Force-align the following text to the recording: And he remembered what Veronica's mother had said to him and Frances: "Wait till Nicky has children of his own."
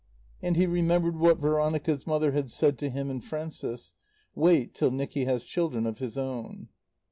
And 0.41 0.55
he 0.57 0.65
remembered 0.65 1.15
what 1.17 1.37
Veronica's 1.37 2.07
mother 2.07 2.31
had 2.31 2.49
said 2.49 2.79
to 2.79 2.89
him 2.89 3.11
and 3.11 3.23
Frances: 3.23 3.93
"Wait 4.33 4.73
till 4.73 4.89
Nicky 4.89 5.25
has 5.25 5.43
children 5.43 5.85
of 5.85 5.99
his 5.99 6.17
own." 6.17 6.69